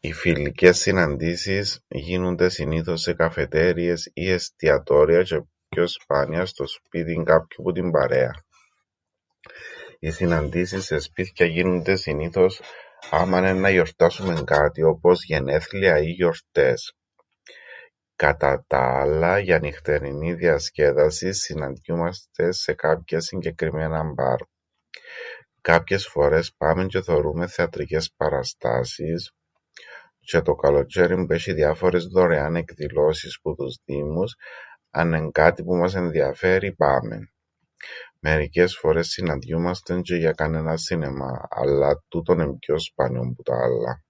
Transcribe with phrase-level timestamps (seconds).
[0.00, 7.62] Οι φιλικές συναντήσεις γίνουνται συνήθως σε καφετέριες ή εστιατόρια τζ̆αι πιο σπάνια στο σπίτιν κάποιου
[7.64, 8.44] που την παρέαν.
[9.98, 12.60] Οι συναντήσεις σε σπίθκια γίνουνται συνήθως
[13.10, 16.96] άμαν εννά γιορτάσουμεν κάτι όπως γενέθλια ή γιορτές.
[18.16, 24.40] Κατά τα άλλα για νυχτερινήν διασκέδασην συναντιούμαστεν σε κάποια συγκεκριμένα μπαρ.
[25.60, 29.32] Κάποιες φορές πάμεν τζ̆αι θωρούμεν θεατρικές παραστάσεις
[30.26, 34.36] τζ̆αι το καλοτζ̆αίριν που έσ̆ει διάφορες δωρεάν εκδηλώσεις που τους δήμους
[34.90, 37.32] αννέν' κάτι που μας εδιαφέρει πάμεν.
[38.20, 44.04] Μερικές φορές συναντιούμαστεν τζ̆αι για κανέναν σινεμά, αλλά τούτον εν' πιο σπάνιον που τα άλλα.